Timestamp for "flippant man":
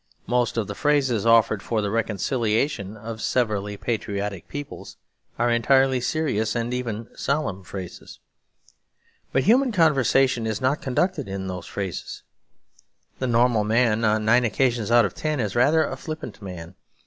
15.95-16.73